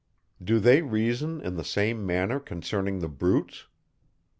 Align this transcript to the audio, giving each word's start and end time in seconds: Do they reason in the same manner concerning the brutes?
Do 0.43 0.59
they 0.59 0.81
reason 0.81 1.41
in 1.41 1.57
the 1.57 1.63
same 1.63 2.07
manner 2.07 2.39
concerning 2.39 3.01
the 3.01 3.07
brutes? 3.07 3.67